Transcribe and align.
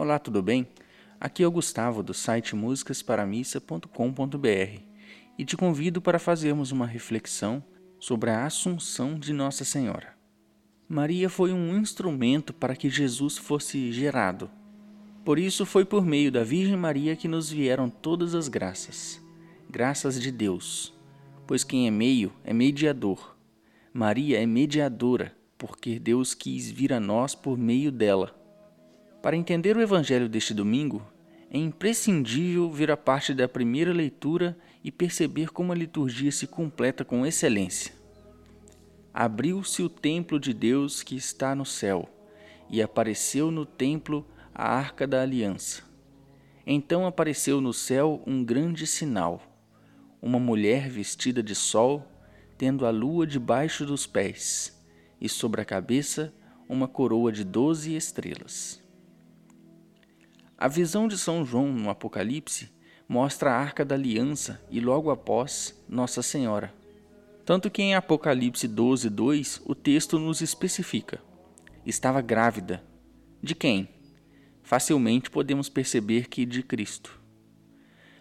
Olá, 0.00 0.18
tudo 0.18 0.42
bem? 0.42 0.66
Aqui 1.20 1.42
é 1.42 1.46
o 1.46 1.50
Gustavo 1.50 2.02
do 2.02 2.14
site 2.14 2.56
musicasparamissa.com.br 2.56 4.80
e 5.36 5.44
te 5.44 5.58
convido 5.58 6.00
para 6.00 6.18
fazermos 6.18 6.72
uma 6.72 6.86
reflexão 6.86 7.62
sobre 7.98 8.30
a 8.30 8.46
Assunção 8.46 9.18
de 9.18 9.34
Nossa 9.34 9.62
Senhora. 9.62 10.16
Maria 10.88 11.28
foi 11.28 11.52
um 11.52 11.76
instrumento 11.76 12.54
para 12.54 12.74
que 12.74 12.88
Jesus 12.88 13.36
fosse 13.36 13.92
gerado. 13.92 14.50
Por 15.22 15.38
isso 15.38 15.66
foi 15.66 15.84
por 15.84 16.02
meio 16.02 16.32
da 16.32 16.42
Virgem 16.42 16.78
Maria 16.78 17.14
que 17.14 17.28
nos 17.28 17.50
vieram 17.50 17.90
todas 17.90 18.34
as 18.34 18.48
graças, 18.48 19.22
graças 19.68 20.18
de 20.18 20.32
Deus, 20.32 20.94
pois 21.46 21.62
quem 21.62 21.86
é 21.86 21.90
meio 21.90 22.32
é 22.42 22.54
mediador. 22.54 23.36
Maria 23.92 24.42
é 24.42 24.46
mediadora, 24.46 25.36
porque 25.58 25.98
Deus 25.98 26.32
quis 26.32 26.70
vir 26.70 26.90
a 26.90 27.00
nós 27.00 27.34
por 27.34 27.58
meio 27.58 27.92
dela. 27.92 28.39
Para 29.22 29.36
entender 29.36 29.76
o 29.76 29.82
Evangelho 29.82 30.28
deste 30.28 30.54
domingo, 30.54 31.02
é 31.50 31.58
imprescindível 31.58 32.70
ver 32.70 32.90
a 32.90 32.96
parte 32.96 33.34
da 33.34 33.46
primeira 33.46 33.92
leitura 33.92 34.56
e 34.82 34.90
perceber 34.90 35.50
como 35.50 35.72
a 35.72 35.74
liturgia 35.74 36.32
se 36.32 36.46
completa 36.46 37.04
com 37.04 37.26
excelência. 37.26 37.92
Abriu-se 39.12 39.82
o 39.82 39.88
templo 39.88 40.40
de 40.40 40.54
Deus 40.54 41.02
que 41.02 41.16
está 41.16 41.54
no 41.54 41.66
céu, 41.66 42.08
e 42.70 42.80
apareceu 42.80 43.50
no 43.50 43.66
templo 43.66 44.24
a 44.54 44.72
arca 44.72 45.06
da 45.06 45.20
aliança. 45.20 45.82
Então 46.66 47.04
apareceu 47.04 47.60
no 47.60 47.74
céu 47.74 48.22
um 48.26 48.42
grande 48.42 48.86
sinal: 48.86 49.42
uma 50.22 50.38
mulher 50.38 50.88
vestida 50.88 51.42
de 51.42 51.54
sol, 51.54 52.06
tendo 52.56 52.86
a 52.86 52.90
lua 52.90 53.26
debaixo 53.26 53.84
dos 53.84 54.06
pés, 54.06 54.80
e 55.20 55.28
sobre 55.28 55.60
a 55.60 55.64
cabeça 55.64 56.32
uma 56.68 56.86
coroa 56.86 57.32
de 57.32 57.44
doze 57.44 57.96
estrelas. 57.96 58.80
A 60.60 60.68
visão 60.68 61.08
de 61.08 61.16
São 61.16 61.42
João 61.42 61.72
no 61.72 61.88
Apocalipse 61.88 62.70
mostra 63.08 63.50
a 63.50 63.58
Arca 63.58 63.82
da 63.82 63.94
Aliança 63.94 64.60
e 64.70 64.78
logo 64.78 65.10
após 65.10 65.74
Nossa 65.88 66.20
Senhora. 66.20 66.70
Tanto 67.46 67.70
que 67.70 67.80
em 67.80 67.94
Apocalipse 67.94 68.68
12, 68.68 69.08
2 69.08 69.62
o 69.64 69.74
texto 69.74 70.18
nos 70.18 70.42
especifica: 70.42 71.18
estava 71.86 72.20
grávida. 72.20 72.84
De 73.42 73.54
quem? 73.54 73.88
Facilmente 74.62 75.30
podemos 75.30 75.70
perceber 75.70 76.28
que 76.28 76.44
de 76.44 76.62
Cristo. 76.62 77.18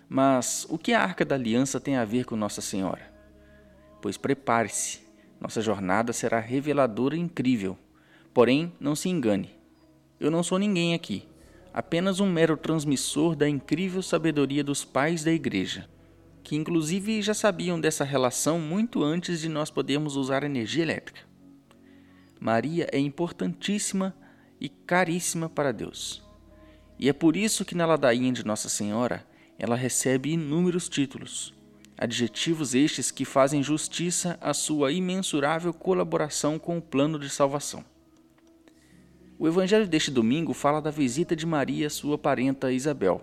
Mas 0.07 0.65
o 0.69 0.77
que 0.77 0.93
a 0.93 1.03
Arca 1.03 1.25
da 1.25 1.35
Aliança 1.35 1.77
tem 1.77 1.97
a 1.97 2.05
ver 2.05 2.23
com 2.23 2.37
Nossa 2.37 2.61
Senhora? 2.61 3.13
Pois 4.01 4.15
prepare-se, 4.15 5.01
nossa 5.41 5.61
jornada 5.61 6.13
será 6.13 6.39
reveladora 6.39 7.17
e 7.17 7.19
incrível. 7.19 7.77
Porém, 8.33 8.71
não 8.79 8.95
se 8.95 9.09
engane. 9.09 9.53
Eu 10.17 10.31
não 10.31 10.41
sou 10.41 10.57
ninguém 10.57 10.93
aqui 10.93 11.28
apenas 11.73 12.19
um 12.19 12.29
mero 12.29 12.57
transmissor 12.57 13.35
da 13.35 13.47
incrível 13.47 14.01
sabedoria 14.01 14.63
dos 14.63 14.83
pais 14.83 15.23
da 15.23 15.31
Igreja, 15.31 15.89
que 16.43 16.55
inclusive 16.55 17.21
já 17.21 17.33
sabiam 17.33 17.79
dessa 17.79 18.03
relação 18.03 18.59
muito 18.59 19.03
antes 19.03 19.39
de 19.39 19.49
nós 19.49 19.69
podermos 19.69 20.15
usar 20.15 20.43
energia 20.43 20.83
elétrica. 20.83 21.21
Maria 22.39 22.87
é 22.91 22.97
importantíssima 22.97 24.15
e 24.59 24.69
caríssima 24.69 25.49
para 25.49 25.71
Deus. 25.71 26.23
E 26.97 27.07
é 27.07 27.13
por 27.13 27.35
isso 27.37 27.63
que 27.63 27.75
na 27.75 27.85
ladainha 27.85 28.31
de 28.31 28.45
Nossa 28.45 28.67
Senhora 28.67 29.25
ela 29.57 29.75
recebe 29.75 30.31
inúmeros 30.31 30.87
títulos, 30.89 31.53
adjetivos 31.97 32.73
estes 32.73 33.11
que 33.11 33.25
fazem 33.25 33.61
justiça 33.61 34.37
à 34.41 34.53
sua 34.53 34.91
imensurável 34.91 35.73
colaboração 35.73 36.57
com 36.57 36.77
o 36.77 36.81
plano 36.81 37.19
de 37.19 37.29
salvação. 37.29 37.83
O 39.41 39.47
evangelho 39.47 39.87
deste 39.87 40.11
domingo 40.11 40.53
fala 40.53 40.81
da 40.81 40.91
visita 40.91 41.33
de 41.33 41.45
Maria 41.45 41.87
à 41.87 41.89
sua 41.89 42.17
parenta 42.17 42.73
Isabel. 42.73 43.21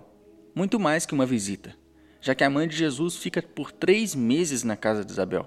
Muito 0.55 0.81
mais 0.81 1.05
que 1.05 1.13
uma 1.13 1.27
visita, 1.27 1.77
já 2.23 2.35
que 2.35 2.43
a 2.43 2.49
mãe 2.49 2.67
de 2.67 2.75
Jesus 2.75 3.17
fica 3.17 3.43
por 3.43 3.71
três 3.71 4.15
meses 4.15 4.63
na 4.63 4.77
casa 4.77 5.05
de 5.05 5.13
Isabel. 5.13 5.47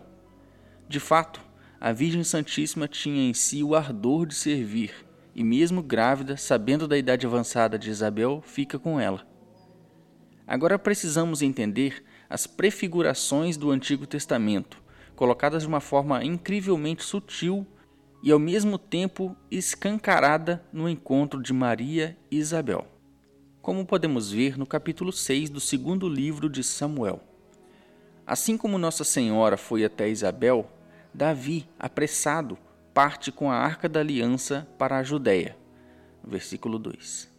De 0.87 0.99
fato, 0.99 1.41
a 1.81 1.91
Virgem 1.91 2.23
Santíssima 2.23 2.87
tinha 2.87 3.27
em 3.27 3.33
si 3.33 3.63
o 3.63 3.73
ardor 3.73 4.27
de 4.27 4.35
servir, 4.35 4.93
e 5.33 5.43
mesmo 5.43 5.81
grávida, 5.81 6.37
sabendo 6.37 6.87
da 6.87 6.99
idade 6.99 7.25
avançada 7.25 7.79
de 7.79 7.89
Isabel, 7.89 8.39
fica 8.45 8.77
com 8.77 8.99
ela. 8.99 9.25
Agora 10.45 10.77
precisamos 10.77 11.41
entender 11.41 12.03
as 12.29 12.45
prefigurações 12.45 13.58
do 13.58 13.71
Antigo 13.71 14.05
Testamento, 14.05 14.79
colocadas 15.15 15.63
de 15.63 15.67
uma 15.67 15.79
forma 15.79 16.23
incrivelmente 16.23 17.03
sutil 17.03 17.65
e 18.21 18.31
ao 18.31 18.39
mesmo 18.39 18.77
tempo 18.77 19.35
escancarada 19.49 20.63
no 20.73 20.89
encontro 20.89 21.41
de 21.41 21.53
Maria 21.53 22.17
e 22.30 22.37
Isabel, 22.37 22.85
como 23.61 23.85
podemos 23.85 24.31
ver 24.31 24.57
no 24.57 24.65
capítulo 24.65 25.11
6 25.11 25.49
do 25.49 25.59
segundo 25.59 26.07
livro 26.09 26.49
de 26.49 26.63
Samuel. 26.63 27.21
Assim 28.25 28.58
como 28.58 28.77
Nossa 28.77 29.03
Senhora 29.03 29.58
foi 29.58 29.83
até 29.83 30.09
Isabel, 30.09 30.69
Davi, 31.13 31.67
apressado, 31.79 32.58
parte 32.93 33.31
com 33.31 33.52
a 33.52 33.55
arca 33.55 33.89
da 33.89 34.02
aliança 34.02 34.67
para 34.77 34.97
a 34.97 35.03
Judéia. 35.03 35.58
Versículo 36.23 36.77
2. 36.77 37.29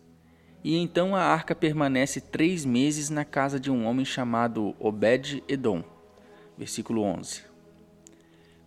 E 0.65 0.77
então 0.77 1.15
a 1.15 1.23
arca 1.23 1.55
permanece 1.55 2.21
três 2.21 2.65
meses 2.65 3.09
na 3.09 3.25
casa 3.25 3.61
de 3.61 3.71
um 3.71 3.87
homem 3.87 4.05
chamado 4.05 4.75
Obed-Edom. 4.79 5.85
Versículo 6.59 7.03
11. 7.03 7.50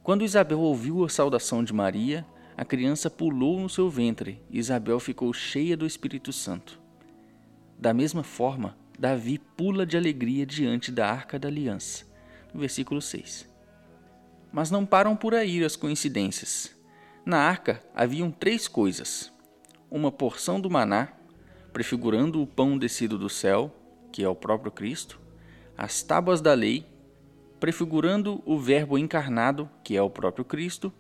Quando 0.03 0.25
Isabel 0.25 0.59
ouviu 0.59 1.05
a 1.05 1.09
saudação 1.09 1.63
de 1.63 1.71
Maria, 1.71 2.25
a 2.57 2.65
criança 2.65 3.09
pulou 3.09 3.57
no 3.57 3.69
seu 3.69 3.89
ventre 3.89 4.41
e 4.49 4.59
Isabel 4.59 4.99
ficou 4.99 5.31
cheia 5.31 5.77
do 5.77 5.85
Espírito 5.85 6.33
Santo. 6.33 6.77
Da 7.79 7.93
mesma 7.93 8.21
forma, 8.21 8.75
Davi 8.99 9.39
pula 9.39 9.85
de 9.85 9.95
alegria 9.95 10.45
diante 10.45 10.91
da 10.91 11.09
arca 11.09 11.39
da 11.39 11.47
aliança. 11.47 12.05
No 12.53 12.59
versículo 12.59 13.01
6. 13.01 13.49
Mas 14.51 14.69
não 14.69 14.85
param 14.85 15.15
por 15.15 15.33
aí 15.33 15.63
as 15.63 15.77
coincidências. 15.77 16.75
Na 17.25 17.37
arca 17.37 17.81
haviam 17.95 18.29
três 18.29 18.67
coisas: 18.67 19.31
uma 19.89 20.11
porção 20.11 20.59
do 20.59 20.69
maná, 20.69 21.13
prefigurando 21.71 22.41
o 22.41 22.47
pão 22.47 22.77
descido 22.77 23.17
do 23.17 23.29
céu, 23.29 23.73
que 24.11 24.21
é 24.21 24.27
o 24.27 24.35
próprio 24.35 24.71
Cristo, 24.71 25.19
as 25.77 26.03
tábuas 26.03 26.41
da 26.41 26.53
lei, 26.53 26.85
prefigurando 27.63 28.43
o 28.45 28.59
Verbo 28.59 28.97
encarnado, 28.97 29.69
que 29.85 29.95
é 29.95 30.01
o 30.01 30.09
próprio 30.09 30.43
Cristo, 30.43 30.91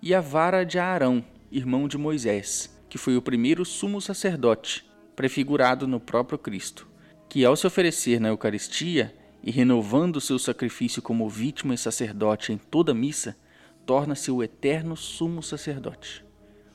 e 0.00 0.14
a 0.14 0.20
vara 0.20 0.62
de 0.62 0.78
Arão, 0.78 1.24
irmão 1.50 1.88
de 1.88 1.98
Moisés, 1.98 2.72
que 2.88 2.96
foi 2.96 3.16
o 3.16 3.20
primeiro 3.20 3.64
sumo 3.64 4.00
sacerdote, 4.00 4.88
prefigurado 5.16 5.88
no 5.88 5.98
próprio 5.98 6.38
Cristo, 6.38 6.86
que 7.28 7.44
ao 7.44 7.56
se 7.56 7.66
oferecer 7.66 8.20
na 8.20 8.28
Eucaristia 8.28 9.12
e 9.42 9.50
renovando 9.50 10.20
seu 10.20 10.38
sacrifício 10.38 11.02
como 11.02 11.28
vítima 11.28 11.74
e 11.74 11.78
sacerdote 11.78 12.52
em 12.52 12.58
toda 12.58 12.94
missa, 12.94 13.36
torna-se 13.84 14.30
o 14.30 14.40
eterno 14.40 14.96
sumo 14.96 15.42
sacerdote. 15.42 16.24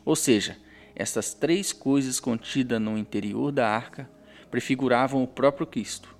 Ou 0.04 0.18
seja, 0.18 0.58
estas 0.94 1.34
três 1.34 1.72
coisas 1.72 2.20
contidas 2.20 2.82
no 2.82 2.98
interior 2.98 3.54
da 3.54 3.70
arca 3.70 4.12
prefiguravam 4.52 5.24
o 5.24 5.28
próprio 5.28 5.66
Cristo, 5.66 6.14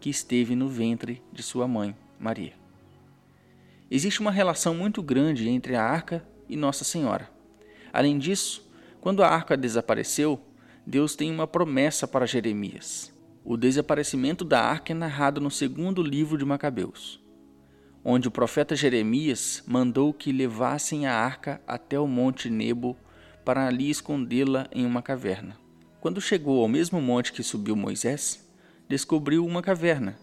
que 0.00 0.10
esteve 0.10 0.56
no 0.56 0.68
ventre 0.68 1.22
de 1.32 1.44
sua 1.44 1.68
mãe. 1.68 1.94
Maria. 2.18 2.52
Existe 3.90 4.20
uma 4.20 4.30
relação 4.30 4.74
muito 4.74 5.02
grande 5.02 5.48
entre 5.48 5.74
a 5.74 5.82
arca 5.82 6.22
e 6.48 6.56
Nossa 6.56 6.84
Senhora. 6.84 7.30
Além 7.92 8.18
disso, 8.18 8.68
quando 9.00 9.22
a 9.22 9.28
arca 9.28 9.56
desapareceu, 9.56 10.40
Deus 10.86 11.14
tem 11.14 11.30
uma 11.30 11.46
promessa 11.46 12.06
para 12.06 12.26
Jeremias. 12.26 13.12
O 13.44 13.56
desaparecimento 13.56 14.44
da 14.44 14.60
arca 14.60 14.92
é 14.92 14.94
narrado 14.94 15.40
no 15.40 15.50
segundo 15.50 16.02
livro 16.02 16.36
de 16.36 16.44
Macabeus, 16.44 17.18
onde 18.04 18.28
o 18.28 18.30
profeta 18.30 18.76
Jeremias 18.76 19.62
mandou 19.66 20.12
que 20.12 20.32
levassem 20.32 21.06
a 21.06 21.14
arca 21.14 21.62
até 21.66 21.98
o 21.98 22.06
monte 22.06 22.50
Nebo 22.50 22.96
para 23.44 23.66
ali 23.66 23.88
escondê-la 23.88 24.68
em 24.70 24.84
uma 24.84 25.00
caverna. 25.00 25.56
Quando 26.00 26.20
chegou 26.20 26.60
ao 26.60 26.68
mesmo 26.68 27.00
monte 27.00 27.32
que 27.32 27.42
subiu 27.42 27.74
Moisés, 27.74 28.46
descobriu 28.86 29.46
uma 29.46 29.62
caverna 29.62 30.18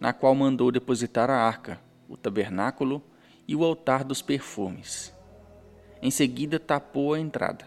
na 0.00 0.14
qual 0.14 0.34
mandou 0.34 0.72
depositar 0.72 1.28
a 1.28 1.36
arca, 1.36 1.78
o 2.08 2.16
tabernáculo 2.16 3.02
e 3.46 3.54
o 3.54 3.62
altar 3.62 4.02
dos 4.02 4.22
perfumes. 4.22 5.14
Em 6.00 6.10
seguida 6.10 6.58
tapou 6.58 7.12
a 7.12 7.20
entrada. 7.20 7.66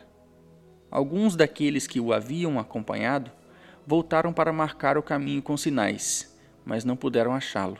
Alguns 0.89 1.35
daqueles 1.35 1.85
que 1.85 1.99
o 1.99 2.11
haviam 2.11 2.59
acompanhado 2.59 3.31
voltaram 3.85 4.33
para 4.33 4.51
marcar 4.51 4.97
o 4.97 5.03
caminho 5.03 5.41
com 5.41 5.55
sinais, 5.55 6.35
mas 6.65 6.83
não 6.83 6.95
puderam 6.95 7.33
achá-lo. 7.33 7.77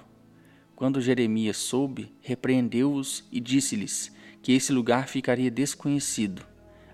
Quando 0.75 1.01
Jeremias 1.01 1.57
soube, 1.57 2.13
repreendeu-os 2.21 3.27
e 3.31 3.39
disse-lhes 3.39 4.11
que 4.41 4.51
esse 4.51 4.71
lugar 4.71 5.07
ficaria 5.07 5.49
desconhecido, 5.49 6.45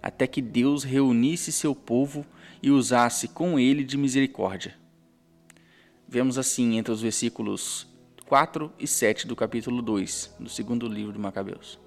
até 0.01 0.27
que 0.27 0.41
Deus 0.41 0.83
reunisse 0.83 1.51
seu 1.51 1.73
povo 1.73 2.25
e 2.62 2.69
usasse 2.69 3.27
com 3.29 3.59
ele 3.59 3.83
de 3.83 3.97
misericórdia. 3.97 4.75
Vemos 6.11 6.39
assim 6.39 6.75
entre 6.75 6.91
os 6.91 7.03
versículos 7.03 7.85
4 8.25 8.73
e 8.79 8.88
7 8.88 9.27
do 9.27 9.35
capítulo 9.35 9.79
2 9.79 10.38
do 10.39 10.50
segundo 10.50 10.88
livro 10.88 11.13
de 11.13 11.19
Macabeus. 11.19 11.77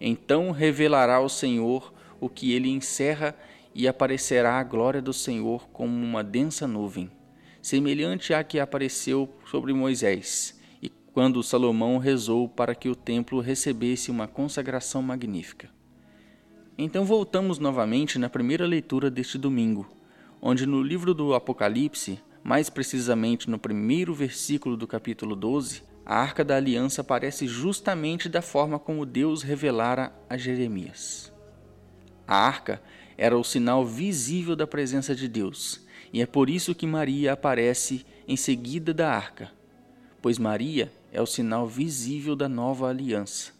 Então 0.00 0.50
revelará 0.50 1.20
o 1.20 1.28
Senhor 1.28 1.94
o 2.20 2.28
que 2.28 2.50
ele 2.50 2.68
encerra 2.68 3.32
e 3.72 3.86
aparecerá 3.86 4.58
a 4.58 4.64
glória 4.64 5.00
do 5.00 5.12
Senhor 5.12 5.68
como 5.68 5.94
uma 5.94 6.24
densa 6.24 6.66
nuvem, 6.66 7.08
semelhante 7.62 8.34
à 8.34 8.42
que 8.42 8.58
apareceu 8.58 9.32
sobre 9.48 9.72
Moisés, 9.72 10.60
e 10.82 10.88
quando 10.88 11.40
Salomão 11.40 11.98
rezou 11.98 12.48
para 12.48 12.74
que 12.74 12.88
o 12.88 12.96
templo 12.96 13.38
recebesse 13.38 14.10
uma 14.10 14.26
consagração 14.26 15.00
magnífica. 15.00 15.70
Então 16.76 17.04
voltamos 17.04 17.60
novamente 17.60 18.18
na 18.18 18.28
primeira 18.28 18.66
leitura 18.66 19.08
deste 19.08 19.38
domingo, 19.38 19.86
onde 20.42 20.66
no 20.66 20.82
livro 20.82 21.14
do 21.14 21.34
Apocalipse, 21.34 22.18
mais 22.44 22.68
precisamente 22.68 23.48
no 23.48 23.58
primeiro 23.58 24.12
versículo 24.12 24.76
do 24.76 24.86
capítulo 24.86 25.34
12, 25.34 25.82
a 26.04 26.16
arca 26.16 26.44
da 26.44 26.54
aliança 26.54 27.00
aparece 27.00 27.46
justamente 27.46 28.28
da 28.28 28.42
forma 28.42 28.78
como 28.78 29.06
Deus 29.06 29.42
revelara 29.42 30.12
a 30.28 30.36
Jeremias. 30.36 31.32
A 32.28 32.36
arca 32.36 32.82
era 33.16 33.38
o 33.38 33.42
sinal 33.42 33.86
visível 33.86 34.54
da 34.54 34.66
presença 34.66 35.14
de 35.14 35.26
Deus, 35.26 35.80
e 36.12 36.20
é 36.20 36.26
por 36.26 36.50
isso 36.50 36.74
que 36.74 36.86
Maria 36.86 37.32
aparece 37.32 38.04
em 38.28 38.36
seguida 38.36 38.92
da 38.92 39.10
arca, 39.10 39.50
pois 40.20 40.38
Maria 40.38 40.92
é 41.10 41.22
o 41.22 41.26
sinal 41.26 41.66
visível 41.66 42.36
da 42.36 42.48
nova 42.48 42.90
aliança. 42.90 43.52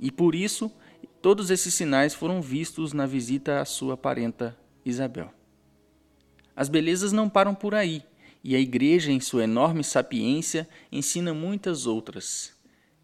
E 0.00 0.10
por 0.10 0.34
isso, 0.34 0.72
todos 1.20 1.50
esses 1.50 1.74
sinais 1.74 2.14
foram 2.14 2.40
vistos 2.40 2.94
na 2.94 3.04
visita 3.04 3.60
à 3.60 3.66
sua 3.66 3.98
parenta 3.98 4.56
Isabel. 4.82 5.30
As 6.56 6.70
belezas 6.70 7.12
não 7.12 7.28
param 7.28 7.54
por 7.54 7.74
aí, 7.74 8.02
e 8.44 8.54
a 8.54 8.60
Igreja, 8.60 9.10
em 9.10 9.20
sua 9.20 9.44
enorme 9.44 9.82
sapiência, 9.82 10.68
ensina 10.92 11.32
muitas 11.32 11.86
outras. 11.86 12.52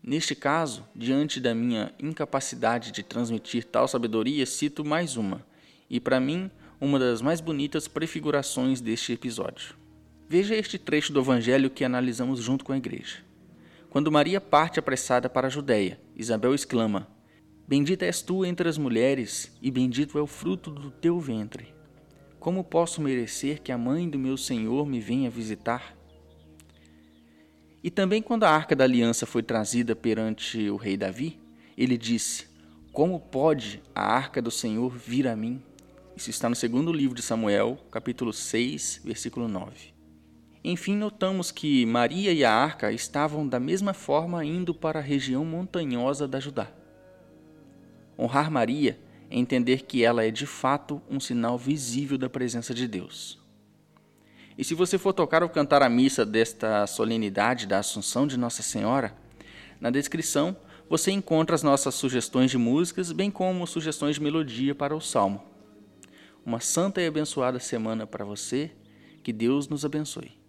Neste 0.03 0.35
caso, 0.35 0.85
diante 0.95 1.41
da 1.41 1.55
minha 1.55 1.95
incapacidade 1.99 2.93
de 2.93 3.03
transmitir 3.03 3.65
tal 3.65 3.89
sabedoria, 3.89 4.45
cito 4.45 4.85
mais 4.85 5.17
uma 5.17 5.45
e, 5.89 5.99
para 5.99 6.21
mim, 6.21 6.51
uma 6.79 6.99
das 6.99 7.23
mais 7.23 7.41
bonitas 7.41 7.89
prefigurações 7.89 8.83
deste 8.83 9.15
episódio. 9.15 9.75
Veja 10.29 10.55
este 10.55 10.79
trecho 10.79 11.13
do 11.13 11.21
Evangelho 11.21 11.71
que 11.71 11.85
analisamos 11.85 12.41
junto 12.41 12.63
com 12.63 12.73
a 12.73 12.77
igreja. 12.77 13.19
Quando 13.89 14.13
Maria 14.13 14.41
parte 14.41 14.79
apressada 14.79 15.29
para 15.29 15.47
a 15.47 15.51
Judéia, 15.51 15.99
Isabel 16.15 16.55
exclama: 16.55 17.09
Bendita 17.67 18.05
és 18.05 18.23
tu 18.23 18.45
entre 18.45 18.69
as 18.69 18.79
mulheres, 18.79 19.51
e 19.61 19.71
bendito 19.71 20.19
é 20.19 20.23
o 20.23 20.27
fruto 20.27 20.71
do 20.71 20.91
teu 20.91 21.19
ventre. 21.19 21.80
Como 22.41 22.65
posso 22.65 23.03
merecer 23.03 23.61
que 23.61 23.71
a 23.71 23.77
mãe 23.77 24.09
do 24.09 24.19
meu 24.19 24.35
Senhor 24.35 24.87
me 24.87 24.99
venha 24.99 25.29
visitar? 25.29 25.95
E 27.85 27.91
também 27.91 28.23
quando 28.23 28.45
a 28.45 28.51
arca 28.51 28.75
da 28.75 28.83
aliança 28.83 29.27
foi 29.27 29.43
trazida 29.43 29.95
perante 29.95 30.71
o 30.71 30.77
rei 30.77 30.97
Davi, 30.97 31.39
ele 31.77 31.99
disse: 31.99 32.47
Como 32.95 33.21
pode 33.21 33.83
a 33.95 34.03
arca 34.03 34.41
do 34.41 34.51
Senhor 34.51 34.89
vir 34.97 35.29
a 35.29 35.37
mim? 35.37 35.63
Isso 36.17 36.31
está 36.31 36.49
no 36.49 36.57
segundo 36.57 36.91
livro 36.91 37.15
de 37.15 37.21
Samuel, 37.21 37.79
capítulo 37.91 38.33
6, 38.33 39.03
versículo 39.05 39.47
9. 39.47 39.93
Enfim, 40.65 40.97
notamos 40.97 41.51
que 41.51 41.85
Maria 41.85 42.33
e 42.33 42.43
a 42.43 42.53
arca 42.55 42.91
estavam 42.91 43.47
da 43.47 43.61
mesma 43.61 43.93
forma 43.93 44.43
indo 44.47 44.75
para 44.75 44.99
a 44.99 45.03
região 45.03 45.45
montanhosa 45.45 46.27
da 46.27 46.41
Judá. 46.41 46.73
Honrar 48.19 48.51
Maria 48.51 48.99
entender 49.31 49.82
que 49.82 50.05
ela 50.05 50.25
é 50.25 50.31
de 50.31 50.47
fato 50.47 51.00
um 51.09 51.21
sinal 51.21 51.56
visível 51.56 52.19
da 52.19 52.29
presença 52.29 52.75
de 52.75 52.88
Deus. 52.88 53.38
E 54.59 54.65
se 54.65 54.75
você 54.75 54.99
for 54.99 55.12
tocar 55.12 55.43
ou 55.43 55.49
cantar 55.49 55.82
a 55.82 55.88
missa 55.88 56.27
desta 56.27 56.87
solenidade 56.87 57.67
da 57.67 57.79
Assunção 57.79 58.27
de 58.27 58.37
Nossa 58.37 58.62
Senhora, 58.62 59.15
na 59.81 59.91
descrição 59.91 60.56
você 60.88 61.12
encontra 61.12 61.55
as 61.55 61.62
nossas 61.62 61.94
sugestões 61.94 62.50
de 62.50 62.59
músicas, 62.59 63.12
bem 63.12 63.31
como 63.31 63.65
sugestões 63.65 64.17
de 64.17 64.23
melodia 64.23 64.75
para 64.75 64.94
o 64.94 65.00
salmo. 65.00 65.41
Uma 66.44 66.59
santa 66.59 67.00
e 67.00 67.06
abençoada 67.06 67.61
semana 67.61 68.09
para 68.09 68.25
você. 68.25 68.73
Que 69.23 69.33
Deus 69.33 69.69
nos 69.69 69.85
abençoe. 69.85 70.40